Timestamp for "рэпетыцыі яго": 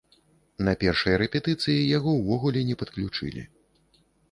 1.23-2.15